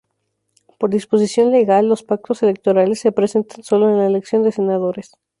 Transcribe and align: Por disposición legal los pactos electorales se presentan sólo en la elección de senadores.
Por 0.79 0.89
disposición 0.89 1.51
legal 1.51 1.87
los 1.87 2.01
pactos 2.01 2.41
electorales 2.41 2.99
se 3.01 3.11
presentan 3.11 3.61
sólo 3.63 3.87
en 3.87 3.99
la 3.99 4.07
elección 4.07 4.41
de 4.41 4.51
senadores. 4.51 5.11